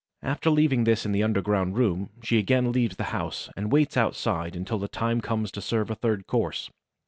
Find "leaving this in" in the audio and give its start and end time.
0.49-1.11